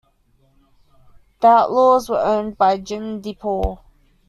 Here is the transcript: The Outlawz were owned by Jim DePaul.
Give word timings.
The 1.41 1.47
Outlawz 1.47 2.09
were 2.09 2.17
owned 2.17 2.57
by 2.57 2.79
Jim 2.79 3.21
DePaul. 3.21 3.81